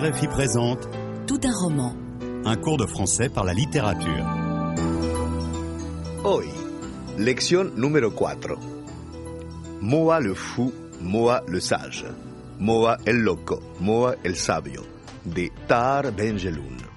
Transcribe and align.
RFI 0.00 0.28
présente 0.28 0.88
Tout 1.26 1.40
un 1.44 1.52
roman. 1.52 1.94
un 2.46 2.56
cours 2.56 2.78
de 2.78 2.86
français 2.86 3.28
par 3.28 3.44
la 3.44 3.52
littérature. 3.52 4.24
Hoy, 6.24 6.46
lección 7.18 7.72
número 7.76 8.10
4. 8.10 8.56
Moa 9.82 10.20
le 10.20 10.32
fou, 10.32 10.72
Moa 11.02 11.42
le 11.48 11.60
sage. 11.60 12.06
Moa 12.58 12.96
el 13.04 13.18
loco, 13.18 13.60
Moa 13.80 14.14
el 14.24 14.36
sabio. 14.36 14.86
De 15.26 15.52
Tar 15.68 16.12
Benjeloun. 16.12 16.89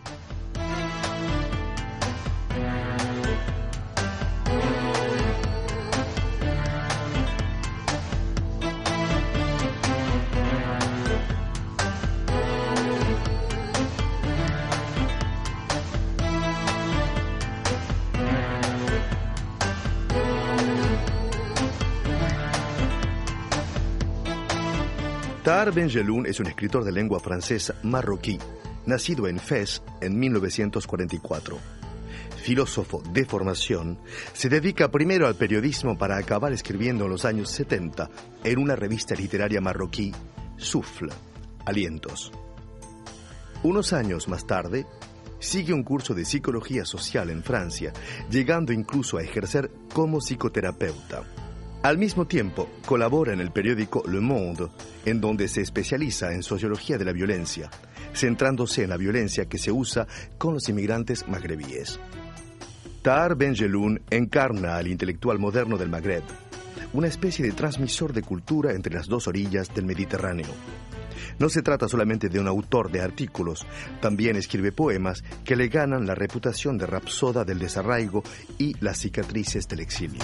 Tahar 25.53 25.71
Benjeloun 25.71 26.25
es 26.25 26.39
un 26.39 26.47
escritor 26.47 26.83
de 26.83 26.91
lengua 26.91 27.19
francesa 27.19 27.75
marroquí, 27.83 28.39
nacido 28.87 29.27
en 29.27 29.37
Fez 29.37 29.83
en 30.01 30.17
1944. 30.17 31.59
Filósofo 32.37 33.03
de 33.11 33.23
formación, 33.23 33.99
se 34.33 34.49
dedica 34.49 34.89
primero 34.89 35.27
al 35.27 35.35
periodismo 35.35 35.95
para 35.95 36.17
acabar 36.17 36.53
escribiendo 36.53 37.03
en 37.05 37.11
los 37.11 37.23
años 37.23 37.51
70 37.51 38.09
en 38.43 38.57
una 38.57 38.75
revista 38.75 39.13
literaria 39.13 39.61
marroquí, 39.61 40.11
Souffle, 40.57 41.13
Alientos. 41.67 42.31
Unos 43.61 43.93
años 43.93 44.27
más 44.27 44.47
tarde, 44.47 44.87
sigue 45.37 45.71
un 45.71 45.83
curso 45.83 46.15
de 46.15 46.25
psicología 46.25 46.83
social 46.83 47.29
en 47.29 47.43
Francia, 47.43 47.93
llegando 48.31 48.73
incluso 48.73 49.19
a 49.19 49.21
ejercer 49.21 49.69
como 49.93 50.17
psicoterapeuta. 50.17 51.42
Al 51.83 51.97
mismo 51.97 52.25
tiempo, 52.25 52.69
colabora 52.85 53.33
en 53.33 53.41
el 53.41 53.51
periódico 53.51 54.05
Le 54.07 54.21
Monde, 54.21 54.69
en 55.03 55.19
donde 55.19 55.49
se 55.49 55.59
especializa 55.59 56.31
en 56.31 56.41
sociología 56.41 56.97
de 56.97 57.03
la 57.03 57.11
violencia, 57.11 57.69
centrándose 58.13 58.83
en 58.83 58.89
la 58.89 58.95
violencia 58.95 59.49
que 59.49 59.57
se 59.57 59.69
usa 59.69 60.07
con 60.37 60.53
los 60.53 60.69
inmigrantes 60.69 61.27
magrebíes. 61.27 61.99
Tahar 63.01 63.35
Benjeloun 63.35 64.01
encarna 64.09 64.77
al 64.77 64.87
intelectual 64.87 65.39
moderno 65.39 65.77
del 65.77 65.89
Magreb, 65.89 66.23
una 66.93 67.07
especie 67.07 67.43
de 67.43 67.51
transmisor 67.51 68.13
de 68.13 68.21
cultura 68.21 68.71
entre 68.71 68.93
las 68.93 69.07
dos 69.07 69.27
orillas 69.27 69.75
del 69.75 69.85
Mediterráneo. 69.85 70.47
No 71.37 71.49
se 71.49 71.63
trata 71.63 71.89
solamente 71.89 72.29
de 72.29 72.39
un 72.39 72.47
autor 72.47 72.91
de 72.93 73.01
artículos, 73.01 73.67
también 73.99 74.37
escribe 74.37 74.71
poemas 74.71 75.21
que 75.43 75.57
le 75.57 75.67
ganan 75.67 76.07
la 76.07 76.15
reputación 76.15 76.77
de 76.77 76.85
rapsoda 76.85 77.43
del 77.43 77.59
desarraigo 77.59 78.23
y 78.57 78.73
las 78.79 78.99
cicatrices 78.99 79.67
del 79.67 79.81
exilio. 79.81 80.23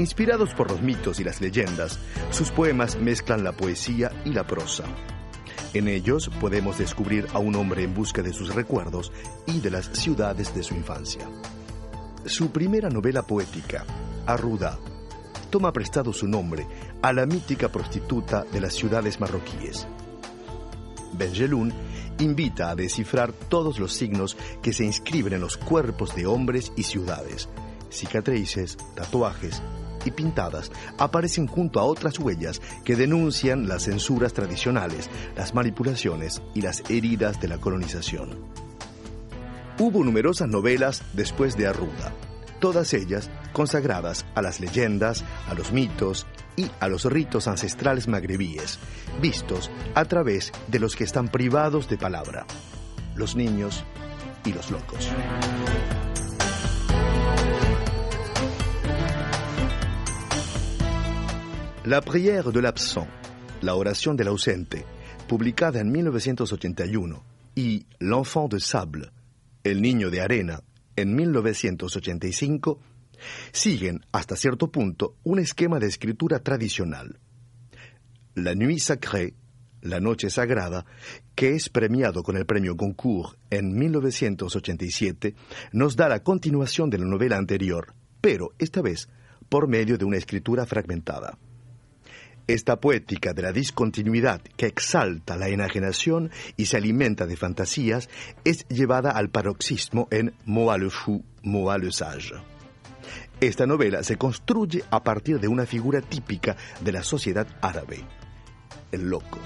Inspirados 0.00 0.54
por 0.54 0.70
los 0.70 0.80
mitos 0.80 1.20
y 1.20 1.24
las 1.24 1.42
leyendas, 1.42 1.98
sus 2.30 2.50
poemas 2.50 2.96
mezclan 2.96 3.44
la 3.44 3.52
poesía 3.52 4.10
y 4.24 4.30
la 4.30 4.46
prosa. 4.46 4.84
En 5.74 5.88
ellos 5.88 6.30
podemos 6.40 6.78
descubrir 6.78 7.26
a 7.34 7.38
un 7.38 7.54
hombre 7.54 7.82
en 7.82 7.92
busca 7.92 8.22
de 8.22 8.32
sus 8.32 8.54
recuerdos 8.54 9.12
y 9.44 9.60
de 9.60 9.70
las 9.70 9.90
ciudades 9.92 10.54
de 10.54 10.62
su 10.62 10.74
infancia. 10.74 11.28
Su 12.24 12.50
primera 12.50 12.88
novela 12.88 13.24
poética, 13.24 13.84
Arruda, 14.24 14.78
toma 15.50 15.70
prestado 15.70 16.14
su 16.14 16.26
nombre 16.26 16.66
a 17.02 17.12
la 17.12 17.26
mítica 17.26 17.68
prostituta 17.68 18.44
de 18.44 18.60
las 18.62 18.72
ciudades 18.72 19.20
marroquíes. 19.20 19.86
Benjeloun 21.12 21.74
invita 22.20 22.70
a 22.70 22.74
descifrar 22.74 23.34
todos 23.34 23.78
los 23.78 23.92
signos 23.92 24.38
que 24.62 24.72
se 24.72 24.86
inscriben 24.86 25.34
en 25.34 25.42
los 25.42 25.58
cuerpos 25.58 26.16
de 26.16 26.24
hombres 26.24 26.72
y 26.74 26.84
ciudades. 26.84 27.50
Cicatrices, 27.90 28.78
tatuajes 28.94 29.60
y 30.04 30.10
pintadas 30.10 30.70
aparecen 30.98 31.46
junto 31.46 31.80
a 31.80 31.84
otras 31.84 32.18
huellas 32.18 32.60
que 32.84 32.96
denuncian 32.96 33.68
las 33.68 33.84
censuras 33.84 34.32
tradicionales, 34.32 35.10
las 35.36 35.54
manipulaciones 35.54 36.42
y 36.54 36.62
las 36.62 36.82
heridas 36.90 37.40
de 37.40 37.48
la 37.48 37.58
colonización. 37.58 38.38
Hubo 39.78 40.04
numerosas 40.04 40.48
novelas 40.48 41.02
después 41.14 41.56
de 41.56 41.66
Arruda, 41.66 42.12
todas 42.60 42.92
ellas 42.92 43.30
consagradas 43.52 44.26
a 44.34 44.42
las 44.42 44.60
leyendas, 44.60 45.24
a 45.48 45.54
los 45.54 45.72
mitos 45.72 46.26
y 46.56 46.70
a 46.80 46.88
los 46.88 47.04
ritos 47.06 47.48
ancestrales 47.48 48.06
magrebíes, 48.06 48.78
vistos 49.20 49.70
a 49.94 50.04
través 50.04 50.52
de 50.68 50.78
los 50.78 50.96
que 50.96 51.04
están 51.04 51.28
privados 51.28 51.88
de 51.88 51.96
palabra, 51.96 52.46
los 53.14 53.36
niños 53.36 53.84
y 54.44 54.52
los 54.52 54.70
locos. 54.70 55.10
La 61.90 62.02
prière 62.02 62.52
de 62.52 62.60
l'absent, 62.60 63.08
la 63.62 63.74
oración 63.74 64.14
del 64.14 64.28
ausente, 64.28 64.84
publicada 65.26 65.80
en 65.80 65.90
1981, 65.90 67.20
y 67.56 67.84
L'enfant 67.98 68.48
de 68.48 68.60
sable, 68.60 69.10
el 69.64 69.82
niño 69.82 70.08
de 70.08 70.20
arena, 70.20 70.62
en 70.94 71.16
1985, 71.16 72.78
siguen 73.50 74.06
hasta 74.12 74.36
cierto 74.36 74.70
punto 74.70 75.16
un 75.24 75.40
esquema 75.40 75.80
de 75.80 75.88
escritura 75.88 76.38
tradicional. 76.38 77.18
La 78.36 78.54
Nuit 78.54 78.78
Sacrée, 78.78 79.34
la 79.82 79.98
Noche 79.98 80.30
Sagrada, 80.30 80.86
que 81.34 81.56
es 81.56 81.70
premiado 81.70 82.22
con 82.22 82.36
el 82.36 82.46
premio 82.46 82.76
Goncourt 82.76 83.36
en 83.50 83.74
1987, 83.76 85.34
nos 85.72 85.96
da 85.96 86.08
la 86.08 86.22
continuación 86.22 86.88
de 86.88 86.98
la 86.98 87.06
novela 87.06 87.36
anterior, 87.36 87.94
pero 88.20 88.52
esta 88.60 88.80
vez 88.80 89.08
por 89.48 89.66
medio 89.66 89.98
de 89.98 90.04
una 90.04 90.18
escritura 90.18 90.66
fragmentada. 90.66 91.36
Esta 92.46 92.80
poética 92.80 93.32
de 93.32 93.42
la 93.42 93.52
discontinuidad 93.52 94.40
que 94.56 94.66
exalta 94.66 95.36
la 95.36 95.48
enajenación 95.48 96.30
y 96.56 96.66
se 96.66 96.76
alimenta 96.76 97.26
de 97.26 97.36
fantasías 97.36 98.08
es 98.44 98.66
llevada 98.68 99.10
al 99.10 99.30
paroxismo 99.30 100.08
en 100.10 100.34
Moa 100.44 100.78
le 100.78 100.90
fou, 100.90 101.24
Moa 101.42 101.78
le 101.78 101.92
sage. 101.92 102.34
Esta 103.40 103.66
novela 103.66 104.02
se 104.02 104.16
construye 104.16 104.84
a 104.90 105.02
partir 105.02 105.40
de 105.40 105.48
una 105.48 105.64
figura 105.64 106.00
típica 106.00 106.56
de 106.80 106.92
la 106.92 107.02
sociedad 107.02 107.46
árabe, 107.62 108.04
el 108.92 109.08
loco. 109.08 109.38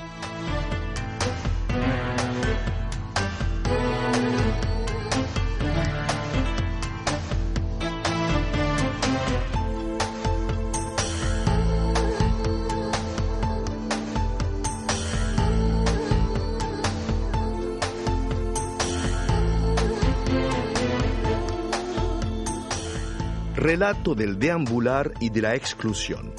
Relato 23.75 24.15
del 24.15 24.39
deambular 24.39 25.13
y 25.19 25.31
de 25.31 25.43
la 25.43 25.57
exclusión. 25.57 26.33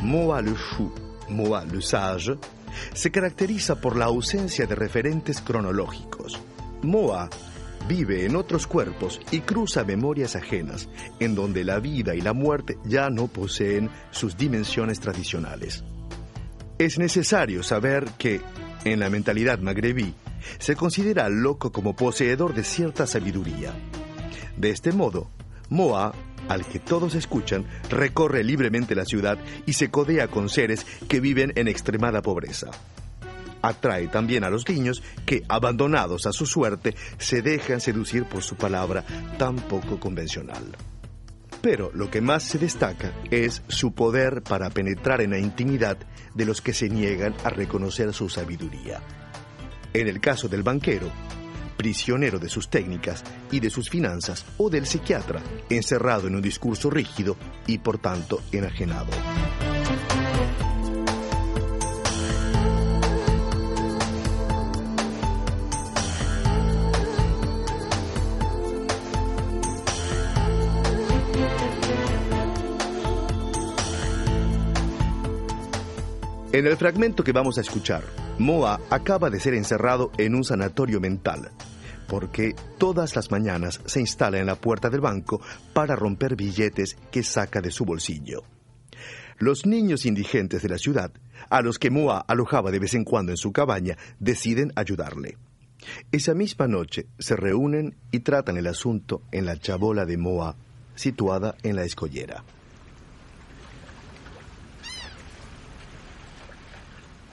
Moa 0.00 0.40
le 0.40 0.54
fou, 0.54 0.92
Moa 1.28 1.64
le 1.64 1.82
sage, 1.82 2.38
se 2.94 3.10
caracteriza 3.10 3.80
por 3.80 3.96
la 3.96 4.04
ausencia 4.04 4.64
de 4.64 4.76
referentes 4.76 5.40
cronológicos. 5.40 6.40
Moa 6.82 7.28
vive 7.88 8.26
en 8.26 8.36
otros 8.36 8.68
cuerpos 8.68 9.20
y 9.32 9.40
cruza 9.40 9.82
memorias 9.82 10.36
ajenas, 10.36 10.88
en 11.18 11.34
donde 11.34 11.64
la 11.64 11.80
vida 11.80 12.14
y 12.14 12.20
la 12.20 12.32
muerte 12.32 12.78
ya 12.84 13.10
no 13.10 13.26
poseen 13.26 13.90
sus 14.12 14.36
dimensiones 14.36 15.00
tradicionales. 15.00 15.82
Es 16.78 16.96
necesario 16.96 17.64
saber 17.64 18.04
que, 18.18 18.40
en 18.84 19.00
la 19.00 19.10
mentalidad 19.10 19.58
magrebí, 19.58 20.14
se 20.60 20.76
considera 20.76 21.24
al 21.24 21.42
loco 21.42 21.72
como 21.72 21.96
poseedor 21.96 22.54
de 22.54 22.62
cierta 22.62 23.08
sabiduría. 23.08 23.74
De 24.56 24.70
este 24.70 24.92
modo, 24.92 25.28
Moa, 25.68 26.12
al 26.48 26.64
que 26.66 26.78
todos 26.78 27.14
escuchan, 27.14 27.66
recorre 27.90 28.44
libremente 28.44 28.94
la 28.94 29.04
ciudad 29.04 29.38
y 29.66 29.74
se 29.74 29.90
codea 29.90 30.28
con 30.28 30.48
seres 30.48 30.86
que 31.08 31.20
viven 31.20 31.52
en 31.56 31.68
extremada 31.68 32.22
pobreza. 32.22 32.70
Atrae 33.62 34.08
también 34.08 34.42
a 34.44 34.50
los 34.50 34.68
niños 34.68 35.02
que, 35.24 35.44
abandonados 35.48 36.26
a 36.26 36.32
su 36.32 36.46
suerte, 36.46 36.96
se 37.18 37.42
dejan 37.42 37.80
seducir 37.80 38.24
por 38.24 38.42
su 38.42 38.56
palabra 38.56 39.04
tan 39.38 39.56
poco 39.56 40.00
convencional. 40.00 40.64
Pero 41.62 41.92
lo 41.94 42.10
que 42.10 42.20
más 42.20 42.42
se 42.42 42.58
destaca 42.58 43.12
es 43.30 43.62
su 43.68 43.92
poder 43.92 44.42
para 44.42 44.68
penetrar 44.70 45.20
en 45.20 45.30
la 45.30 45.38
intimidad 45.38 45.96
de 46.34 46.44
los 46.44 46.60
que 46.60 46.74
se 46.74 46.88
niegan 46.88 47.34
a 47.44 47.50
reconocer 47.50 48.12
su 48.12 48.28
sabiduría. 48.28 49.00
En 49.94 50.08
el 50.08 50.20
caso 50.20 50.48
del 50.48 50.64
banquero, 50.64 51.08
prisionero 51.82 52.38
de 52.38 52.48
sus 52.48 52.68
técnicas 52.68 53.24
y 53.50 53.58
de 53.58 53.68
sus 53.68 53.90
finanzas, 53.90 54.46
o 54.56 54.70
del 54.70 54.86
psiquiatra, 54.86 55.42
encerrado 55.68 56.28
en 56.28 56.36
un 56.36 56.40
discurso 56.40 56.90
rígido 56.90 57.36
y 57.66 57.78
por 57.78 57.98
tanto 57.98 58.40
enajenado. 58.52 59.10
En 76.52 76.66
el 76.66 76.76
fragmento 76.76 77.24
que 77.24 77.32
vamos 77.32 77.58
a 77.58 77.62
escuchar, 77.62 78.04
Moa 78.38 78.78
acaba 78.90 79.30
de 79.30 79.40
ser 79.40 79.54
encerrado 79.54 80.12
en 80.18 80.36
un 80.36 80.44
sanatorio 80.44 81.00
mental, 81.00 81.50
porque 82.12 82.54
todas 82.76 83.16
las 83.16 83.30
mañanas 83.30 83.80
se 83.86 83.98
instala 83.98 84.38
en 84.38 84.44
la 84.44 84.56
puerta 84.56 84.90
del 84.90 85.00
banco 85.00 85.40
para 85.72 85.96
romper 85.96 86.36
billetes 86.36 86.94
que 87.10 87.22
saca 87.22 87.62
de 87.62 87.70
su 87.70 87.86
bolsillo. 87.86 88.42
Los 89.38 89.64
niños 89.64 90.04
indigentes 90.04 90.60
de 90.60 90.68
la 90.68 90.76
ciudad, 90.76 91.10
a 91.48 91.62
los 91.62 91.78
que 91.78 91.90
Moa 91.90 92.22
alojaba 92.28 92.70
de 92.70 92.80
vez 92.80 92.92
en 92.92 93.04
cuando 93.04 93.32
en 93.32 93.38
su 93.38 93.50
cabaña, 93.50 93.96
deciden 94.20 94.74
ayudarle. 94.76 95.38
Esa 96.12 96.34
misma 96.34 96.68
noche 96.68 97.06
se 97.18 97.34
reúnen 97.34 97.96
y 98.10 98.20
tratan 98.20 98.58
el 98.58 98.66
asunto 98.66 99.22
en 99.32 99.46
la 99.46 99.56
chabola 99.56 100.04
de 100.04 100.18
Moa, 100.18 100.54
situada 100.94 101.54
en 101.62 101.76
la 101.76 101.84
escollera. 101.84 102.44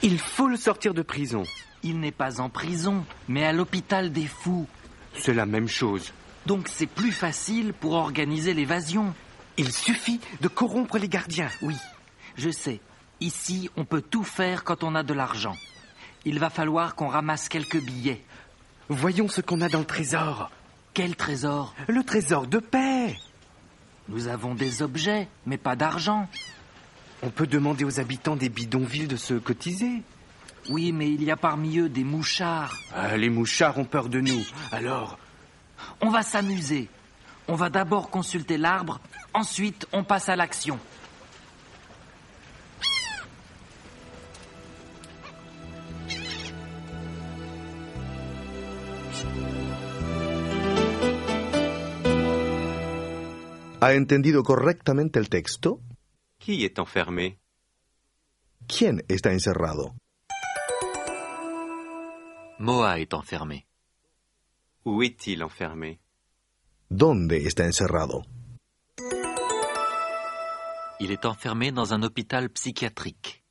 Il 0.01 0.17
faut 0.17 0.49
le 0.49 0.55
sortir 0.55 0.93
de 0.93 1.03
prison. 1.03 1.43
Il 1.83 1.99
n'est 1.99 2.11
pas 2.11 2.41
en 2.41 2.49
prison, 2.49 3.05
mais 3.27 3.45
à 3.45 3.53
l'hôpital 3.53 4.11
des 4.11 4.27
fous. 4.27 4.67
C'est 5.13 5.33
la 5.33 5.45
même 5.45 5.67
chose. 5.67 6.13
Donc 6.45 6.67
c'est 6.67 6.87
plus 6.87 7.11
facile 7.11 7.73
pour 7.73 7.93
organiser 7.93 8.53
l'évasion. 8.53 9.13
Il 9.57 9.71
suffit 9.71 10.19
de 10.41 10.47
corrompre 10.47 10.97
les 10.97 11.09
gardiens. 11.09 11.49
Oui, 11.61 11.75
je 12.37 12.49
sais. 12.49 12.79
Ici, 13.19 13.69
on 13.75 13.85
peut 13.85 14.01
tout 14.01 14.23
faire 14.23 14.63
quand 14.63 14.83
on 14.83 14.95
a 14.95 15.03
de 15.03 15.13
l'argent. 15.13 15.55
Il 16.25 16.39
va 16.39 16.49
falloir 16.49 16.95
qu'on 16.95 17.07
ramasse 17.07 17.49
quelques 17.49 17.81
billets. 17.81 18.23
Voyons 18.87 19.27
ce 19.27 19.41
qu'on 19.41 19.61
a 19.61 19.69
dans 19.69 19.79
le 19.79 19.85
trésor. 19.85 20.49
Quel 20.93 21.15
trésor? 21.15 21.75
Le 21.87 22.03
trésor 22.03 22.47
de 22.47 22.59
paix. 22.59 23.15
Nous 24.07 24.27
avons 24.27 24.55
des 24.55 24.81
objets, 24.81 25.27
mais 25.45 25.57
pas 25.57 25.75
d'argent. 25.75 26.27
On 27.21 27.29
peut 27.29 27.47
demander 27.47 27.83
aux 27.83 27.99
habitants 27.99 28.35
des 28.35 28.49
bidonvilles 28.49 29.07
de 29.07 29.17
se 29.17 29.33
cotiser. 29.35 30.01
Oui, 30.69 30.91
mais 30.91 31.11
il 31.11 31.23
y 31.23 31.31
a 31.31 31.37
parmi 31.37 31.77
eux 31.79 31.89
des 31.89 32.03
mouchards. 32.03 32.73
Ah, 32.93 33.17
les 33.17 33.29
mouchards 33.29 33.77
ont 33.77 33.85
peur 33.85 34.07
de 34.09 34.21
nous. 34.21 34.45
Alors, 34.71 35.17
On 36.01 36.09
va 36.09 36.23
s'amuser. 36.23 36.89
On 37.47 37.55
va 37.55 37.69
d'abord 37.69 38.09
consulter 38.09 38.57
l'arbre, 38.57 38.99
ensuite 39.33 39.87
on 39.91 40.03
passe 40.03 40.29
à 40.29 40.35
l'action. 40.35 40.79
¿Ha 53.81 53.93
entendido 53.93 54.43
correctamente 54.43 55.19
el 55.19 55.29
texto? 55.29 55.81
Qui 56.37 56.65
est 56.65 56.77
enfermé? 56.79 57.39
¿Quién 58.67 59.03
está 59.07 59.31
encerrado? 59.31 59.95
Moa 62.61 62.99
est 62.99 63.13
enfermé. 63.13 63.65
Où 64.83 65.01
est-il 65.01 65.45
enfermé? 65.45 66.01
¿Dónde 66.91 67.37
está 67.37 67.63
encerrado? 67.65 68.25
Il 70.99 71.11
est 71.11 71.25
enfermé 71.25 71.71
dans 71.71 71.93
un 71.93 72.03
hôpital 72.03 72.49
psychiatrique. 72.49 73.45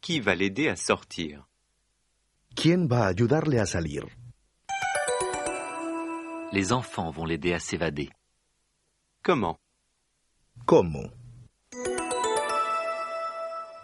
Qui 0.00 0.20
va 0.20 0.36
l'aider 0.36 0.68
à 0.68 0.76
sortir? 0.76 1.44
¿Quién 2.54 2.86
va 2.86 3.06
a 3.06 3.08
ayudarle 3.08 3.58
a 3.58 3.66
salir? 3.66 4.06
Les 6.52 6.72
enfants 6.72 7.10
vont 7.10 7.24
l'aider 7.24 7.52
à 7.52 7.58
s'évader. 7.58 8.10
Comment? 9.24 9.58
¿Cómo? 10.66 11.10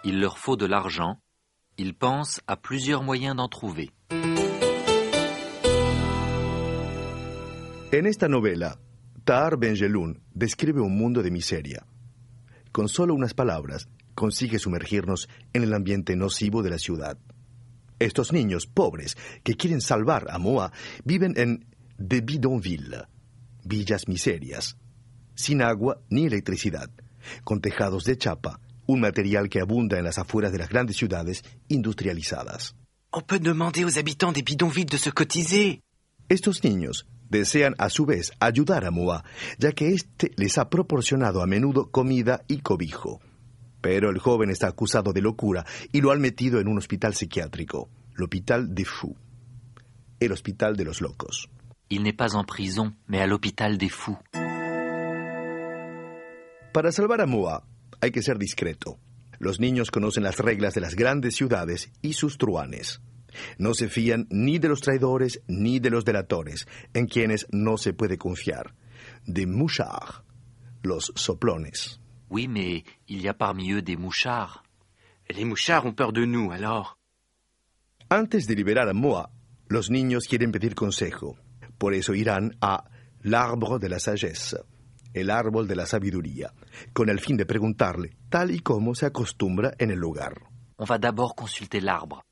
Il 0.04 0.20
leur 0.20 0.38
faut 0.38 0.56
de 0.56 0.66
l'argent. 0.66 1.18
Ils 1.78 1.94
pensent 1.94 2.40
à 2.46 2.56
plusieurs 2.56 3.02
moyens 3.02 3.34
d'en 3.34 3.48
trouver. 3.48 3.90
En 7.92 8.04
esta 8.06 8.28
novela, 8.28 8.80
Tahar 9.24 9.58
Benjeloun 9.58 10.20
describe 10.34 10.80
un 10.80 10.96
mundo 10.96 11.22
de 11.22 11.30
miseria. 11.30 11.86
Con 12.72 12.88
solo 12.88 13.14
unas 13.14 13.32
palabras, 13.32 13.88
consigue 14.14 14.58
sumergirnos 14.58 15.28
en 15.52 15.62
el 15.62 15.72
ambiente 15.72 16.16
nocivo 16.16 16.62
de 16.62 16.70
la 16.70 16.78
ciudad. 16.78 17.16
Estos 17.98 18.32
niños 18.32 18.66
pobres 18.66 19.16
que 19.44 19.54
quieren 19.54 19.80
salvar 19.80 20.26
a 20.30 20.38
Moa 20.38 20.72
viven 21.04 21.34
en 21.36 21.66
de 21.96 22.20
bidonville, 22.20 23.04
villas 23.64 24.08
miserias, 24.08 24.76
sin 25.34 25.62
agua 25.62 26.00
ni 26.10 26.26
electricidad, 26.26 26.90
con 27.44 27.60
tejados 27.60 28.04
de 28.04 28.18
chapa, 28.18 28.60
un 28.86 29.00
material 29.00 29.48
que 29.48 29.60
abunda 29.60 29.96
en 29.96 30.04
las 30.04 30.18
afueras 30.18 30.52
de 30.52 30.58
las 30.58 30.68
grandes 30.68 30.96
ciudades 30.96 31.44
industrializadas. 31.68 32.74
on 33.12 33.22
peut 33.22 33.38
demander 33.38 33.84
aux 33.84 33.98
habitants 33.98 34.32
des 34.32 34.42
bidonvilles 34.42 34.84
de 34.90 34.98
se 34.98 35.08
cotiser. 35.10 35.80
Estos 36.28 36.64
niños 36.64 37.06
desean 37.28 37.74
a 37.78 37.90
su 37.90 38.06
vez 38.06 38.32
ayudar 38.40 38.84
a 38.84 38.90
Moa, 38.90 39.24
ya 39.58 39.72
que 39.72 39.88
éste 39.88 40.32
les 40.36 40.58
ha 40.58 40.68
proporcionado 40.68 41.42
a 41.42 41.46
menudo 41.46 41.90
comida 41.90 42.42
y 42.48 42.58
cobijo. 42.58 43.20
Pero 43.80 44.10
el 44.10 44.18
joven 44.18 44.50
está 44.50 44.68
acusado 44.68 45.12
de 45.12 45.22
locura 45.22 45.64
y 45.92 46.00
lo 46.00 46.10
han 46.12 46.20
metido 46.20 46.60
en 46.60 46.68
un 46.68 46.78
hospital 46.78 47.14
psiquiátrico, 47.14 47.88
l'Hôpital 48.14 48.74
des 48.74 48.88
Fous, 48.88 49.16
el 50.20 50.32
hospital 50.32 50.76
de 50.76 50.84
los 50.84 51.00
locos. 51.00 51.48
Il 51.88 52.02
n'est 52.02 52.16
pas 52.16 52.34
en 52.34 52.44
prison, 52.44 52.94
mais 53.06 53.20
à 53.20 53.26
l'hôpital 53.26 53.78
des 53.78 53.88
fous. 53.88 54.18
Para 56.72 56.90
salvar 56.90 57.20
a 57.20 57.26
Moa 57.26 57.62
hay 58.00 58.10
que 58.10 58.22
ser 58.22 58.38
discreto. 58.38 58.98
Los 59.38 59.60
niños 59.60 59.90
conocen 59.90 60.24
las 60.24 60.38
reglas 60.38 60.74
de 60.74 60.80
las 60.80 60.94
grandes 60.94 61.36
ciudades 61.36 61.90
y 62.02 62.14
sus 62.14 62.38
truanes. 62.38 63.00
No 63.58 63.74
se 63.74 63.88
fían 63.88 64.26
ni 64.30 64.58
de 64.58 64.68
los 64.68 64.80
traidores 64.80 65.42
ni 65.46 65.78
de 65.78 65.90
los 65.90 66.04
delatores, 66.04 66.66
en 66.94 67.06
quienes 67.06 67.46
no 67.50 67.76
se 67.76 67.92
puede 67.92 68.18
confiar. 68.18 68.74
De 69.26 69.46
mouchards, 69.46 70.22
los 70.82 71.12
soplones. 71.14 72.00
Oui, 72.28 72.48
mais 72.48 72.84
il 73.08 73.22
y 73.22 73.28
a 73.28 73.34
parmi 73.34 73.72
eux 73.72 73.82
des 73.82 73.96
mouchards. 73.96 74.64
Les 75.28 75.44
mouchards 75.44 75.86
ont 75.86 75.94
peur 75.94 76.12
de 76.12 76.24
nous, 76.24 76.50
alors. 76.50 76.98
Antes 78.08 78.46
de 78.46 78.54
liberar 78.54 78.88
a 78.88 78.92
Moa, 78.92 79.30
los 79.68 79.90
niños 79.90 80.26
quieren 80.28 80.52
pedir 80.52 80.74
consejo. 80.74 81.36
Por 81.78 81.94
eso 81.94 82.14
irán 82.14 82.56
a 82.60 82.84
l'arbre 83.22 83.78
de 83.80 83.88
la 83.88 83.98
sagesse, 83.98 84.56
el 85.12 85.30
árbol 85.30 85.66
de 85.66 85.76
la 85.76 85.86
sabiduría, 85.86 86.52
con 86.92 87.08
el 87.08 87.20
fin 87.20 87.36
de 87.36 87.46
preguntarle, 87.46 88.16
tal 88.28 88.50
y 88.50 88.60
como 88.60 88.94
se 88.94 89.06
acostumbra 89.06 89.74
en 89.78 89.90
el 89.90 89.98
lugar. 89.98 90.34
On 90.78 90.86
va 90.86 90.98
d'abord 90.98 91.34
consulter 91.34 91.80
l'arbre. 91.80 92.25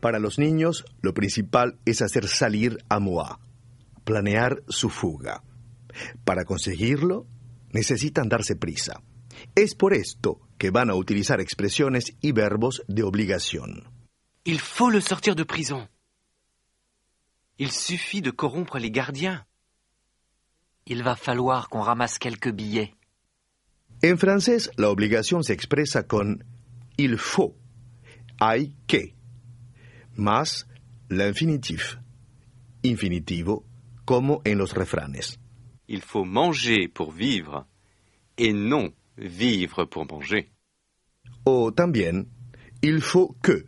Para 0.00 0.18
los 0.18 0.38
niños, 0.38 0.84
lo 1.02 1.12
principal 1.14 1.78
es 1.84 2.02
hacer 2.02 2.26
salir 2.26 2.78
a 2.88 2.98
Moa, 2.98 3.40
planear 4.04 4.62
su 4.68 4.88
fuga. 4.88 5.42
Para 6.24 6.44
conseguirlo, 6.44 7.26
necesitan 7.72 8.28
darse 8.28 8.56
prisa. 8.56 9.02
Es 9.54 9.74
por 9.74 9.94
esto 9.94 10.40
que 10.58 10.70
van 10.70 10.90
a 10.90 10.94
utilizar 10.94 11.40
expresiones 11.40 12.14
y 12.20 12.32
verbos 12.32 12.82
de 12.88 13.02
obligación. 13.02 13.84
Il 14.44 14.58
faut 14.58 14.90
le 14.90 15.00
sortir 15.00 15.34
de 15.34 15.44
prison. 15.44 15.88
Il 17.58 17.70
suffit 17.70 18.22
de 18.22 18.30
corrompre 18.30 18.78
les 18.78 18.90
gardiens. 18.90 19.46
Il 20.86 21.02
va 21.02 21.14
falloir 21.14 21.68
qu'on 21.68 21.82
ramasse 21.82 22.18
quelques 22.18 22.52
billets. 22.54 22.94
En 24.02 24.16
francés, 24.16 24.70
la 24.78 24.88
obligación 24.88 25.44
se 25.44 25.52
expresa 25.52 26.06
con 26.06 26.42
il 26.96 27.18
faut, 27.18 27.54
hay 28.38 28.74
que, 28.86 29.14
más 30.20 30.66
l'infinitif, 31.08 31.96
infinitivo, 32.82 33.64
como 34.04 34.40
en 34.44 34.58
los 34.58 34.74
refranes. 34.74 35.38
Il 35.88 36.02
faut 36.02 36.24
manger 36.24 36.88
pour 36.88 37.12
vivre 37.12 37.66
et 38.38 38.52
non 38.52 38.92
vivre 39.16 39.86
pour 39.86 40.06
manger. 40.06 40.50
O 41.44 41.72
también, 41.72 42.26
il 42.82 43.00
faut 43.00 43.36
que, 43.42 43.66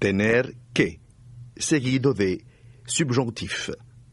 tener 0.00 0.42
que, 0.74 0.98
seguido 1.56 2.14
de 2.14 2.42
subjonctif, 2.86 3.70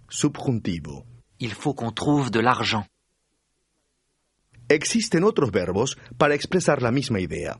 subjuntivo. 0.10 1.06
Il 1.40 1.54
faut 1.54 1.74
qu'on 1.74 1.92
trouve 1.92 2.32
de 2.32 2.40
l'argent. 2.40 2.86
Existen 4.70 5.24
otros 5.24 5.52
verbos 5.52 5.98
para 6.18 6.36
expresar 6.36 6.82
la 6.82 6.92
misma 6.92 7.20
idea. 7.20 7.60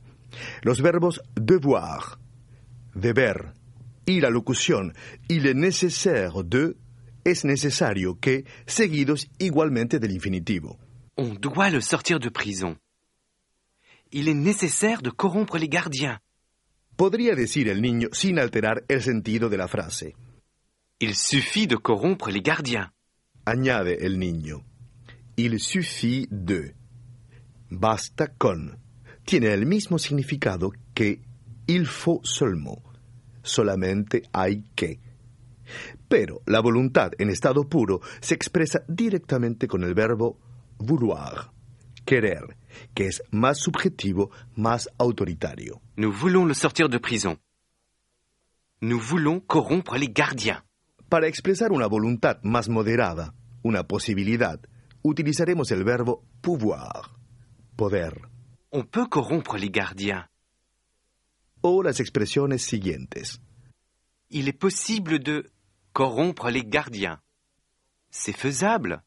Los 0.62 0.82
verbos 0.82 1.22
devoir, 1.34 2.18
deber, 2.94 3.54
y 4.08 4.20
la 4.20 4.30
locución 4.30 4.94
il 5.28 5.46
est 5.46 5.54
nécessaire 5.54 6.42
de 6.42 6.76
es 7.24 7.44
necesario 7.44 8.18
que, 8.18 8.44
seguidos 8.66 9.28
igualmente 9.38 9.98
del 9.98 10.12
infinitivo. 10.12 10.78
On 11.18 11.34
doit 11.34 11.68
le 11.68 11.82
sortir 11.82 12.18
de 12.18 12.30
prison. 12.30 12.78
Il 14.10 14.28
est 14.28 14.34
nécessaire 14.34 15.02
de 15.02 15.10
corrompre 15.10 15.58
les 15.58 15.68
gardiens. 15.68 16.20
Podría 16.96 17.34
decir 17.34 17.68
el 17.68 17.82
niño 17.82 18.08
sin 18.12 18.38
alterar 18.38 18.82
el 18.88 19.02
sentido 19.02 19.50
de 19.50 19.58
la 19.58 19.68
frase. 19.68 20.14
Il 21.00 21.14
suffit 21.14 21.66
de 21.66 21.76
corrompre 21.76 22.30
les 22.30 22.40
gardiens. 22.40 22.90
Añade 23.44 24.06
el 24.06 24.18
niño. 24.18 24.64
Il 25.36 25.60
suffit 25.60 26.26
de. 26.30 26.74
Basta 27.70 28.28
con. 28.28 28.78
Tiene 29.26 29.52
el 29.52 29.66
mismo 29.66 29.98
significado 29.98 30.72
que 30.94 31.20
il 31.66 31.86
faut 31.86 32.22
seulement. 32.24 32.87
Solamente 33.42 34.22
hay 34.32 34.64
que. 34.74 35.00
Pero 36.08 36.40
la 36.46 36.60
voluntad 36.60 37.12
en 37.18 37.30
estado 37.30 37.68
puro 37.68 38.00
se 38.20 38.34
expresa 38.34 38.82
directamente 38.88 39.66
con 39.66 39.84
el 39.84 39.94
verbo 39.94 40.38
vouloir, 40.78 41.50
querer, 42.04 42.56
que 42.94 43.06
es 43.06 43.22
más 43.30 43.58
subjetivo, 43.58 44.30
más 44.54 44.88
autoritario. 44.98 45.80
Nous 45.96 46.18
voulons 46.18 46.46
le 46.46 46.54
sortir 46.54 46.88
de 46.88 46.98
prison. 46.98 47.38
Nous 48.80 49.00
voulons 49.00 49.42
corrompre 49.46 49.98
les 49.98 50.12
gardiens. 50.12 50.62
Para 51.08 51.26
expresar 51.26 51.72
una 51.72 51.86
voluntad 51.86 52.38
más 52.42 52.68
moderada, 52.68 53.34
una 53.62 53.82
posibilidad, 53.82 54.60
utilizaremos 55.02 55.70
el 55.72 55.84
verbo 55.84 56.22
pouvoir, 56.40 57.16
poder, 57.76 58.28
On 58.70 58.82
peut 58.82 59.06
corrompre 59.06 59.56
les 59.56 59.70
gardiens. 59.70 60.26
O 61.60 61.82
las 61.82 62.00
expresiones 62.00 62.62
siguientes. 62.62 63.40
Il 64.30 64.48
est 64.48 64.58
possible 64.58 65.18
de 65.18 65.50
corrompre 65.92 66.50
les 66.50 66.64
gardiens. 66.64 67.20
C'est 68.10 68.36
faisable 68.36 69.02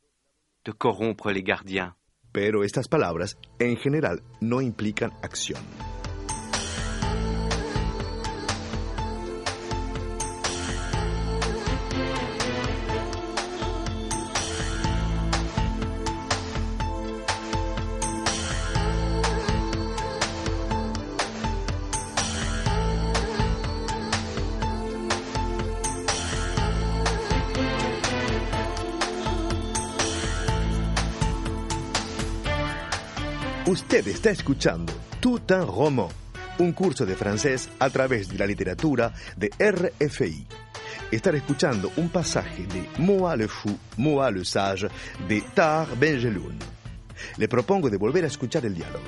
de 0.66 0.72
corrompre 0.72 1.32
les 1.32 1.44
gardiens. 1.44 1.96
Pero 2.32 2.64
estas 2.64 2.88
palabras, 2.88 3.38
en 3.60 3.76
general, 3.78 4.22
no 4.40 4.62
implican 4.62 5.12
acción. 5.22 5.62
Usted 33.68 34.08
está 34.08 34.32
escuchando 34.32 34.92
Tout 35.20 35.54
un 35.54 35.68
roman, 35.68 36.08
un 36.58 36.72
curso 36.72 37.06
de 37.06 37.16
francés 37.16 37.70
a 37.78 37.92
través 37.92 38.28
de 38.28 38.40
la 38.40 38.48
literatura 38.48 39.14
de 39.38 39.52
RFI. 39.60 40.48
Estar 41.12 41.36
escuchando 41.36 41.92
un 41.98 42.10
pasaje 42.10 42.66
de 42.66 42.90
Moi 42.98 43.38
le 43.38 43.48
fou, 43.48 43.78
Moi 43.98 44.32
le 44.32 44.46
sage 44.46 44.88
de 45.28 45.44
Tar 45.54 45.88
Benjeloun. 45.96 46.58
Le 47.38 47.48
propongo 47.48 47.88
de 47.88 47.98
volver 47.98 48.24
a 48.24 48.28
escuchar 48.28 48.66
el 48.66 48.74
diálogo. 48.74 49.06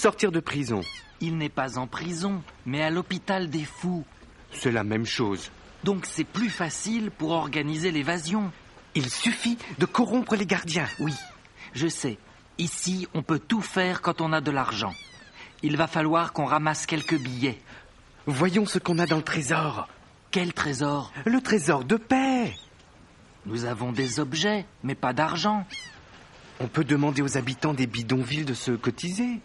Sortir 0.00 0.32
de 0.32 0.40
prison. 0.40 0.80
Il 1.20 1.36
n'est 1.36 1.50
pas 1.50 1.78
en 1.78 1.86
prison, 1.86 2.42
mais 2.64 2.82
à 2.82 2.88
l'hôpital 2.88 3.50
des 3.50 3.64
fous. 3.64 4.06
C'est 4.50 4.72
la 4.72 4.82
même 4.82 5.04
chose. 5.04 5.50
Donc 5.84 6.06
c'est 6.06 6.24
plus 6.24 6.48
facile 6.48 7.10
pour 7.10 7.32
organiser 7.32 7.90
l'évasion. 7.90 8.50
Il 8.94 9.10
suffit 9.10 9.58
de 9.78 9.84
corrompre 9.84 10.36
les 10.36 10.46
gardiens. 10.46 10.88
Oui, 11.00 11.12
je 11.74 11.86
sais. 11.86 12.16
Ici, 12.56 13.08
on 13.12 13.22
peut 13.22 13.38
tout 13.38 13.60
faire 13.60 14.00
quand 14.00 14.22
on 14.22 14.32
a 14.32 14.40
de 14.40 14.50
l'argent. 14.50 14.94
Il 15.62 15.76
va 15.76 15.86
falloir 15.86 16.32
qu'on 16.32 16.46
ramasse 16.46 16.86
quelques 16.86 17.18
billets. 17.18 17.60
Voyons 18.26 18.64
ce 18.64 18.78
qu'on 18.78 18.98
a 18.98 19.06
dans 19.06 19.18
le 19.18 19.22
trésor. 19.22 19.86
Quel 20.30 20.54
trésor? 20.54 21.12
Le 21.26 21.42
trésor 21.42 21.84
de 21.84 21.96
paix. 21.96 22.54
Nous 23.44 23.66
avons 23.66 23.92
des 23.92 24.18
objets, 24.18 24.64
mais 24.82 24.94
pas 24.94 25.12
d'argent. 25.12 25.66
On 26.58 26.68
peut 26.68 26.84
demander 26.84 27.20
aux 27.20 27.36
habitants 27.36 27.74
des 27.74 27.86
bidonvilles 27.86 28.46
de 28.46 28.54
se 28.54 28.72
cotiser. 28.72 29.40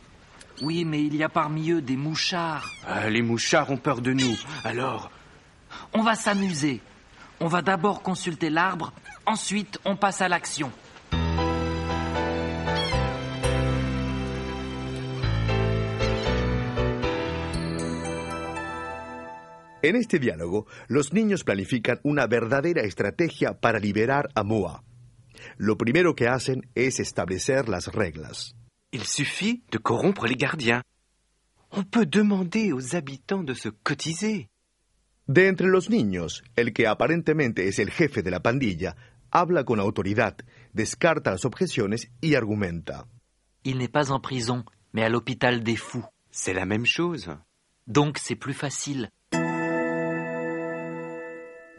Oui, 0.62 0.85
mais 0.85 1.03
il 1.03 1.15
y 1.15 1.24
a 1.24 1.29
parmi 1.29 1.71
eux 1.71 1.81
des 1.81 1.97
mouchards. 1.97 2.69
Ah, 2.88 3.09
les 3.09 3.21
mouchards 3.21 3.69
ont 3.71 3.77
peur 3.77 4.01
de 4.01 4.13
nous. 4.13 4.38
Alors, 4.63 5.12
On 5.93 6.03
va 6.03 6.15
s'amuser. 6.15 6.81
On 7.39 7.47
va 7.47 7.62
d'abord 7.62 8.01
consulter 8.01 8.50
l'arbre, 8.50 8.93
ensuite 9.25 9.79
on 9.85 9.95
passe 9.95 10.21
à 10.21 10.29
l'action. 10.29 10.71
En 19.83 19.95
este 19.95 20.17
diálogo, 20.17 20.65
los 20.88 21.13
niños 21.13 21.43
planifican 21.43 22.00
una 22.03 22.25
verdadera 22.25 22.81
estrategia 22.81 23.59
para 23.59 23.79
liberar 23.79 24.29
a 24.33 24.43
Moa. 24.43 24.83
Lo 25.57 25.77
primero 25.77 26.15
que 26.15 26.27
hacen 26.27 26.67
es 26.74 27.00
establecer 27.00 27.69
las 27.69 27.88
reglas. 27.93 28.55
Il 28.92 29.04
suffit 29.06 29.63
de 29.72 29.77
corrompre 29.77 30.27
les 30.27 30.36
gardiens. 30.36 30.84
On 31.72 31.84
peut 31.84 32.06
demander 32.06 32.72
aux 32.72 32.96
habitants 32.96 33.44
de 33.44 33.54
se 33.54 33.70
cotiser. 33.70 34.50
De 35.27 35.48
entre 35.50 35.68
los 35.68 35.89
niños, 35.89 36.44
el 36.56 36.72
que 36.72 36.88
aparentemente 36.88 37.68
es 37.68 37.80
el 37.80 37.89
jefe 37.89 38.22
de 38.22 38.30
la 38.32 38.42
pandilla, 38.42 38.96
habla 39.32 39.63
con 39.63 39.80
autoridad, 39.80 40.38
descarta 40.74 41.32
las 41.32 41.46
objeciones 41.46 42.12
y 42.22 42.36
argumenta. 42.36 43.08
Il 43.63 43.80
n'est 43.80 43.92
pas 43.92 44.12
en 44.12 44.20
prison, 44.22 44.63
mais 44.94 45.04
à 45.04 45.10
l'hôpital 45.10 45.63
des 45.63 45.75
fous. 45.75 46.06
C'est 46.30 46.54
la 46.54 46.65
même 46.65 46.86
chose. 46.86 47.30
Donc 47.88 48.20
c'est 48.20 48.36
plus 48.36 48.54
facile. 48.54 49.10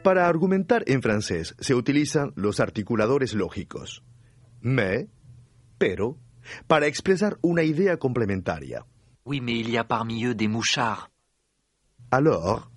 Para 0.02 0.28
argumentar 0.28 0.84
en 0.88 1.00
francés 1.00 1.54
se 1.58 1.74
utilizan 1.74 2.32
los 2.36 2.60
articuladores 2.60 3.34
lógicos. 3.34 4.02
Mais, 4.60 5.08
pero, 5.78 6.18
para 6.66 6.86
expresar 6.86 7.38
una 7.42 7.62
idea 7.62 7.96
complementaria. 7.96 8.84
Oui, 9.24 9.40
mais 9.40 9.60
il 9.60 9.70
y 9.70 9.76
a 9.76 9.84
parmi 9.84 10.24
eux 10.24 10.34
des 10.34 10.48
mouchards. 10.48 11.10
Alors, 12.10 12.70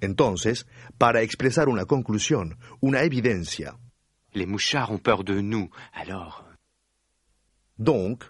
entonces, 0.00 0.66
para 0.98 1.22
expresar 1.22 1.68
una 1.68 1.84
conclusión, 1.84 2.58
una 2.80 3.02
evidencia. 3.02 3.76
Les 4.32 4.46
mouchards 4.46 4.90
ont 4.90 5.02
peur 5.02 5.24
de 5.24 5.40
nous. 5.40 5.68
Alors, 5.92 6.46
Donc, 7.76 8.24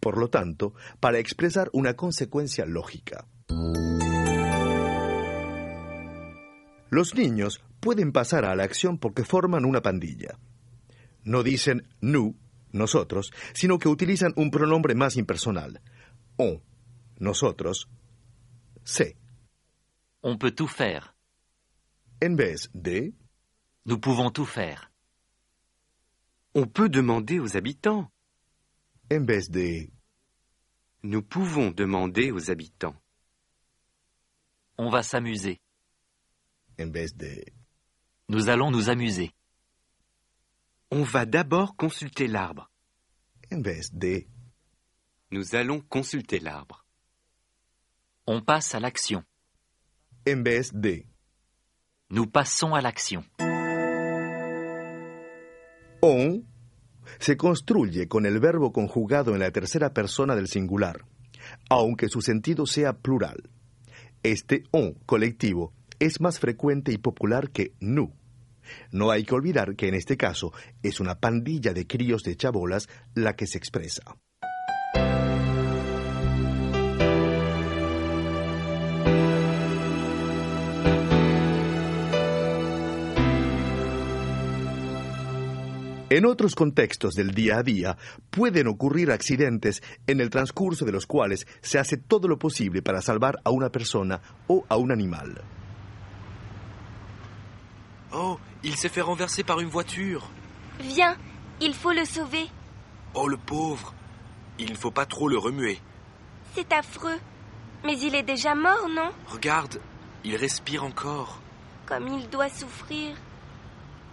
por 0.00 0.16
lo 0.16 0.28
tanto, 0.28 0.74
para 1.00 1.18
expresar 1.18 1.68
una 1.72 1.94
consecuencia 1.94 2.64
lógica. 2.66 3.26
Los 6.90 7.14
niños 7.14 7.62
pueden 7.80 8.12
pasar 8.12 8.44
a 8.44 8.54
la 8.54 8.62
acción 8.62 8.98
porque 8.98 9.24
forman 9.24 9.64
una 9.64 9.82
pandilla. 9.82 10.38
No 11.24 11.42
dicen 11.42 11.88
nous, 12.00 12.34
nosotros, 12.76 13.30
sino 13.54 13.78
que 13.78 13.88
utilizan 13.88 14.32
un 14.36 14.50
pronombre 14.50 14.94
más 14.94 15.16
impersonal. 15.16 15.80
On, 16.38 16.60
nosotros, 17.18 17.88
se, 18.84 19.16
On 20.22 20.36
peut 20.38 20.52
tout 20.54 20.68
faire. 20.68 21.14
en 22.22 22.36
vez 22.36 22.68
de 22.74 23.12
Nous 23.84 23.98
pouvons 23.98 24.30
tout 24.30 24.46
faire. 24.46 24.90
on 26.54 26.66
peut 26.66 26.88
demander 26.88 27.38
aux 27.38 27.56
habitants. 27.56 28.10
en 29.12 29.24
vez 29.24 29.48
de 29.48 29.90
Nous 31.02 31.22
pouvons 31.22 31.70
demander 31.70 32.30
aux 32.32 32.50
habitants. 32.50 32.96
On 34.78 34.90
va 34.90 35.02
s'amuser. 35.02 35.60
en 36.80 36.90
vez 36.90 37.06
de 37.16 37.44
Nous 38.28 38.48
allons 38.48 38.70
nous 38.70 38.88
amuser. 38.90 39.30
On 40.90 41.02
va 41.02 41.26
d'abord 41.26 41.74
consulter 41.76 42.28
l'arbre. 42.28 42.70
en 43.52 43.60
vez 43.60 43.80
de 43.92 44.24
Nous 45.32 45.56
allons 45.56 45.80
consulter 45.80 46.38
l'arbre. 46.38 46.84
On 48.26 48.40
passe 48.40 48.74
à 48.74 48.80
l'action. 48.80 49.24
en 50.28 50.42
vez 50.42 50.70
de 50.72 51.02
Nous 52.10 52.26
passons 52.26 52.74
à 52.74 52.80
l'action. 52.80 53.24
on 56.02 56.44
se 57.18 57.36
construye 57.36 58.06
con 58.06 58.24
el 58.26 58.38
verbo 58.38 58.72
conjugado 58.72 59.34
en 59.34 59.40
la 59.40 59.50
tercera 59.50 59.92
persona 59.92 60.36
del 60.36 60.46
singular, 60.46 61.04
aunque 61.68 62.08
su 62.08 62.20
sentido 62.20 62.66
sea 62.66 62.92
plural. 62.92 63.50
Este 64.22 64.62
on 64.70 64.94
colectivo 65.06 65.72
es 65.98 66.20
más 66.20 66.38
frecuente 66.38 66.92
y 66.92 66.98
popular 66.98 67.50
que 67.50 67.74
nu. 67.80 68.12
No 68.92 69.10
hay 69.10 69.24
que 69.24 69.34
olvidar 69.34 69.76
que 69.76 69.88
en 69.88 69.94
este 69.94 70.16
caso 70.16 70.52
es 70.82 71.00
una 71.00 71.18
pandilla 71.18 71.72
de 71.72 71.86
críos 71.86 72.22
de 72.22 72.36
chabolas 72.36 72.88
la 73.14 73.36
que 73.36 73.46
se 73.46 73.58
expresa. 73.58 74.02
En 86.08 86.24
otros 86.24 86.54
contextos 86.54 87.14
del 87.14 87.32
día 87.32 87.58
a 87.58 87.62
día 87.64 87.98
pueden 88.30 88.68
ocurrir 88.68 89.10
accidentes 89.10 89.82
en 90.06 90.20
el 90.20 90.30
transcurso 90.30 90.84
de 90.84 90.92
los 90.92 91.04
cuales 91.04 91.48
se 91.62 91.80
hace 91.80 91.96
todo 91.96 92.28
lo 92.28 92.38
posible 92.38 92.80
para 92.80 93.02
salvar 93.02 93.40
a 93.42 93.50
una 93.50 93.70
persona 93.70 94.22
o 94.46 94.64
a 94.68 94.76
un 94.76 94.92
animal. 94.92 95.42
Oh, 98.12 98.38
il 98.66 98.76
s'est 98.76 98.88
fait 98.88 99.00
renverser 99.00 99.44
par 99.44 99.60
une 99.60 99.68
voiture. 99.68 100.28
Viens, 100.80 101.16
il 101.60 101.72
faut 101.72 101.92
le 101.92 102.04
sauver. 102.04 102.50
Oh, 103.14 103.28
le 103.28 103.36
pauvre. 103.36 103.94
Il 104.58 104.72
ne 104.72 104.76
faut 104.76 104.90
pas 104.90 105.06
trop 105.06 105.28
le 105.28 105.38
remuer. 105.38 105.80
C'est 106.54 106.72
affreux. 106.72 107.18
Mais 107.84 107.96
il 108.00 108.16
est 108.16 108.24
déjà 108.24 108.56
mort, 108.56 108.88
non? 108.90 109.10
Regarde, 109.28 109.80
il 110.24 110.34
respire 110.34 110.82
encore. 110.82 111.38
Comme 111.86 112.08
il 112.08 112.28
doit 112.28 112.48
souffrir. 112.48 113.14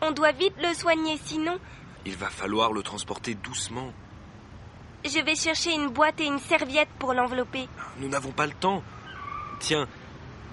On 0.03 0.11
doit 0.11 0.33
vite 0.33 0.53
le 0.61 0.73
soigner, 0.75 1.19
sinon 1.25 1.57
Il 2.05 2.15
va 2.15 2.29
falloir 2.29 2.73
le 2.73 2.83
transporter 2.83 3.33
doucement. 3.33 3.91
je 5.03 5.19
vais 5.19 5.35
chercher 5.35 5.73
une 5.73 5.87
boîte 5.87 6.21
et 6.21 6.25
une 6.25 6.39
serviette 6.39 6.89
pour 6.99 7.15
l'envelopper. 7.15 7.67
Nous 7.97 8.07
n'avons 8.07 8.31
pas 8.31 8.45
le 8.45 8.53
temps. 8.53 8.83
Tiens, 9.59 9.87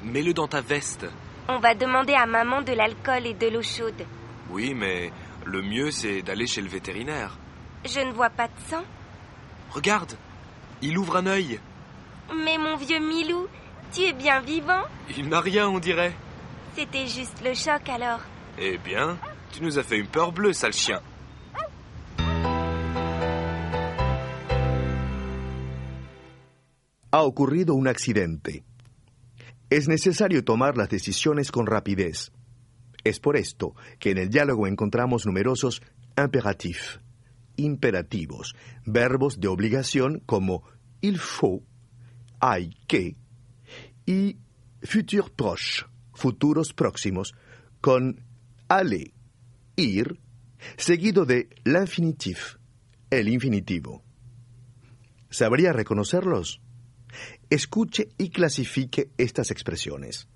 mets-le 0.02 0.33
dans 0.33 0.49
ta 0.49 0.62
veste. 0.62 1.07
On 1.52 1.59
va 1.59 1.75
demander 1.75 2.14
à 2.14 2.26
maman 2.26 2.62
de 2.62 2.73
l'alcool 2.73 3.26
et 3.26 3.35
de 3.35 3.49
l'eau 3.49 3.62
chaude. 3.62 4.07
Oui, 4.50 4.73
mais 4.73 5.11
le 5.45 5.62
mieux, 5.62 5.90
c'est 5.90 6.23
d'aller 6.23 6.47
chez 6.47 6.62
le 6.62 6.69
vétérinaire. 6.69 7.37
Je 7.85 7.99
ne 7.99 8.12
vois 8.12 8.30
pas 8.30 8.47
de 8.47 8.52
sang. 8.69 8.85
Regarde, 9.73 10.12
il 10.80 10.97
ouvre 10.97 11.16
un 11.16 11.26
œil. 11.26 11.59
Mais 12.45 12.57
mon 12.57 12.76
vieux 12.76 13.00
Milou, 13.00 13.49
tu 13.92 14.02
es 14.02 14.12
bien 14.12 14.40
vivant 14.42 14.83
Il 15.16 15.28
n'a 15.28 15.40
rien, 15.40 15.69
on 15.69 15.80
dirait. 15.80 16.14
C'était 16.76 17.09
juste 17.09 17.42
le 17.45 17.52
choc 17.54 17.88
alors. 17.88 18.21
Eh 18.57 18.78
bien, 18.78 19.19
tu 19.50 19.64
nous 19.64 19.76
as 19.76 19.83
fait 19.83 19.99
une 19.99 20.07
peur 20.07 20.30
bleue, 20.30 20.52
sale 20.52 20.73
chien. 20.73 21.00
Ha 27.11 27.25
ocurrido 27.25 27.76
un 27.76 27.87
accidente. 27.87 28.62
Es 29.70 29.86
necesario 29.86 30.44
tomar 30.44 30.76
las 30.76 30.88
decisiones 30.88 31.52
con 31.52 31.66
rapidez. 31.66 32.32
Es 33.04 33.20
por 33.20 33.36
esto 33.36 33.76
que 34.00 34.10
en 34.10 34.18
el 34.18 34.28
diálogo 34.28 34.66
encontramos 34.66 35.26
numerosos 35.26 35.80
imperatifs, 36.18 37.00
imperativos, 37.56 38.56
verbos 38.84 39.38
de 39.38 39.46
obligación 39.46 40.22
como 40.26 40.64
il 41.00 41.18
faut, 41.18 41.62
hay 42.40 42.70
que, 42.88 43.16
y 44.06 44.38
futur 44.82 45.30
proche, 45.30 45.86
futuros 46.14 46.74
próximos, 46.74 47.35
con 47.80 48.24
aller, 48.68 49.12
ir, 49.76 50.20
seguido 50.76 51.24
de 51.24 51.48
l'infinitif, 51.64 52.56
el 53.09 53.28
infinitivo. 53.28 54.02
¿Sabría 55.30 55.72
reconocerlos? 55.72 56.61
Escuche 57.51 58.09
y 58.18 58.31
clasifique 58.31 59.11
estas 59.18 59.51
expresiones. 59.51 60.29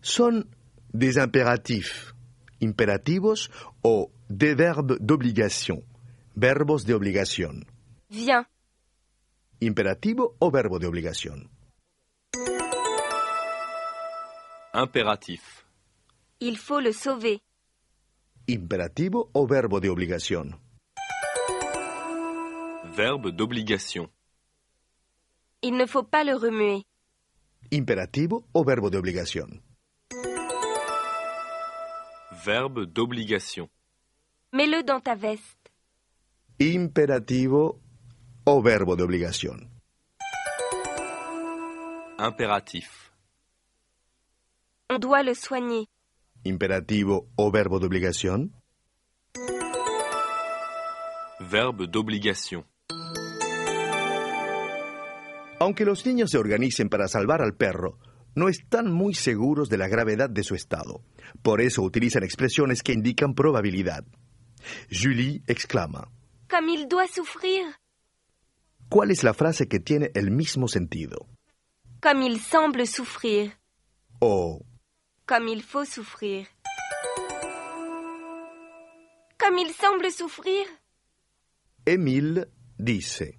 Son 0.00 0.46
des 0.92 1.16
impératifs, 1.18 2.14
imperativos 2.60 3.50
o 3.82 4.10
des 4.28 4.54
verbes 4.54 4.98
d'obligation, 5.00 5.82
verbos 6.34 6.84
de 6.84 6.94
obligación? 6.94 7.66
Viens. 8.08 8.46
Imperativo 9.60 10.36
o 10.38 10.50
verbo 10.50 10.78
de 10.78 10.86
obligación? 10.86 11.50
Impératif. 14.72 15.64
Il 16.38 16.56
faut 16.56 16.80
le 16.80 16.92
sauver. 16.92 17.40
Imperativo 18.46 19.28
o 19.32 19.46
verbo 19.46 19.80
de 19.80 19.90
obligación? 19.90 20.60
Verbe 22.96 23.32
d'obligation. 23.32 24.10
Il 25.62 25.76
ne 25.76 25.86
faut 25.86 26.02
pas 26.04 26.24
le 26.24 26.34
remuer. 26.34 26.84
Imperativo 27.70 28.46
o 28.52 28.64
verbo 28.64 28.88
de 28.90 28.96
obligación. 28.96 29.62
Verbe 32.44 32.86
d'obligation. 32.86 33.68
Mets-le 34.52 34.82
dans 34.82 35.00
ta 35.02 35.14
veste. 35.14 35.70
Imperativo 36.58 37.78
o 38.44 38.62
verbo 38.62 38.96
de 38.96 39.02
obligación. 39.02 39.68
Impératif. 42.18 43.12
On 44.88 44.98
doit 44.98 45.22
le 45.22 45.34
soigner. 45.34 45.86
Imperativo 46.44 47.28
o 47.36 47.50
verbo 47.50 47.78
de 47.78 47.86
obligación. 47.86 48.50
Verbe 51.40 51.86
d'obligation. 51.86 52.64
Aunque 55.60 55.84
los 55.84 56.06
niños 56.06 56.30
se 56.30 56.38
organicen 56.38 56.88
para 56.88 57.06
salvar 57.06 57.42
al 57.42 57.54
perro, 57.54 57.98
no 58.34 58.48
están 58.48 58.90
muy 58.90 59.12
seguros 59.12 59.68
de 59.68 59.76
la 59.76 59.88
gravedad 59.88 60.30
de 60.30 60.42
su 60.42 60.54
estado. 60.54 61.02
Por 61.42 61.60
eso 61.60 61.82
utilizan 61.82 62.22
expresiones 62.22 62.82
que 62.82 62.94
indican 62.94 63.34
probabilidad. 63.34 64.04
Julie 64.90 65.42
exclama. 65.46 66.08
Comme 66.48 66.72
il 66.72 66.88
doit 66.88 67.10
souffrir. 67.10 67.76
¿Cuál 68.88 69.10
es 69.10 69.22
la 69.22 69.34
frase 69.34 69.68
que 69.68 69.80
tiene 69.80 70.10
el 70.14 70.30
mismo 70.30 70.66
sentido? 70.66 71.28
Comme 72.00 72.24
il 72.24 72.40
semble 72.40 72.86
souffrir. 72.86 73.52
O 74.20 74.64
Comme 75.26 75.48
il 75.48 75.62
faut 75.62 75.86
souffrir. 75.86 76.46
Comme 79.38 79.58
il 79.58 79.74
semble 79.74 80.10
souffrir. 80.10 80.66
Emile 81.84 82.48
dice. 82.78 83.38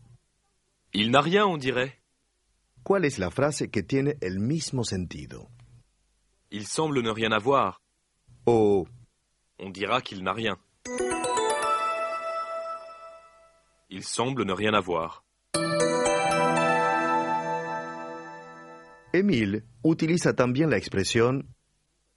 Il 0.93 1.09
n'a 1.09 1.21
rien, 1.21 1.47
on 1.47 1.57
dirait. 1.57 2.00
¿Cuál 2.83 3.05
es 3.05 3.19
la 3.19 3.29
frase 3.29 3.69
que 3.69 3.83
tiene 3.83 4.17
el 4.21 4.39
mismo 4.39 4.83
sentido? 4.83 5.49
Il 6.49 6.65
semble 6.65 7.01
ne 7.03 7.13
rien 7.13 7.31
avoir. 7.31 7.79
O 8.45 8.87
On 9.59 9.71
dira 9.71 10.01
qu'il 10.01 10.23
n'a 10.23 10.33
rien. 10.33 10.57
Il 13.89 14.03
semble 14.03 14.45
ne 14.45 14.53
rien 14.53 14.73
avoir. 14.73 15.23
Emile 19.13 19.63
utiliza 19.83 20.33
también 20.33 20.69
la 20.69 20.77
expresión 20.77 21.53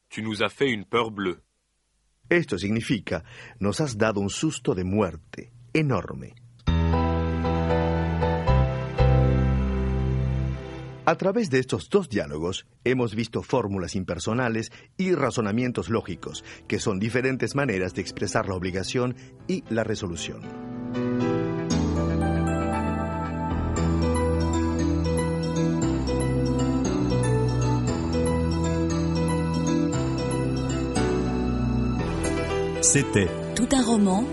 Tu 0.09 0.22
nous 0.22 0.42
as 0.42 0.48
fait 0.48 0.70
une 0.70 0.85
peur 0.85 1.11
bleue. 1.11 1.42
esto 2.31 2.57
significa 2.57 3.22
nos 3.61 3.81
has 3.81 3.98
dado 3.98 4.20
un 4.20 4.31
susto 4.31 4.74
de 4.74 4.85
muerte 4.85 5.53
enorme. 5.74 6.35
A 11.07 11.17
través 11.17 11.51
de 11.51 11.59
estos 11.59 11.90
dos 11.90 12.09
diálogos 12.09 12.67
hemos 12.83 13.14
visto 13.14 13.43
fórmulas 13.43 13.95
impersonales 13.95 14.73
y 14.97 15.14
razonamientos 15.14 15.90
lógicos, 15.90 16.45
que 16.67 16.79
son 16.79 16.99
diferentes 16.99 17.55
maneras 17.55 17.93
de 17.93 18.01
expresar 18.01 18.49
la 18.49 18.55
obligación 18.55 19.14
y 19.47 19.64
la 19.69 19.85
resolución. 19.85 20.40
C'était 32.81 33.29
Tout 33.57 33.69
un 33.75 33.85
roman 33.85 34.25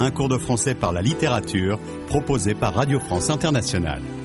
un 0.00 0.10
cours 0.12 0.28
de 0.28 0.38
français 0.38 0.74
par 0.74 0.92
la 0.92 1.02
littérature 1.02 1.78
proposé 2.08 2.54
par 2.54 2.74
Radio 2.74 3.00
France 3.00 3.30
Internationale. 3.30 4.19